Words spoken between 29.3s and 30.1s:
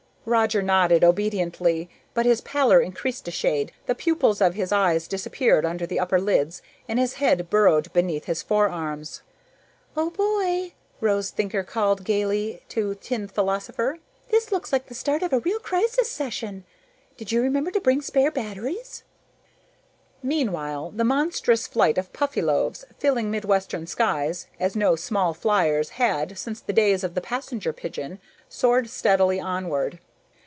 onward.